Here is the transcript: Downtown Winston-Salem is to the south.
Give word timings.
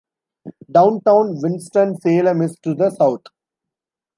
Downtown 0.71 1.39
Winston-Salem 1.43 2.41
is 2.41 2.57
to 2.63 2.73
the 2.73 2.89
south. 2.89 3.25